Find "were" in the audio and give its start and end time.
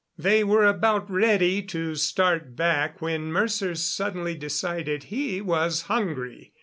0.43-0.65